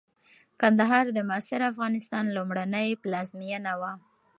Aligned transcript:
کندهار 0.61 1.05
د 1.13 1.17
معاصر 1.29 1.61
افغانستان 1.71 2.25
لومړنۍ 2.35 2.89
پلازمېنه 3.01 3.73
وه. 3.81 3.91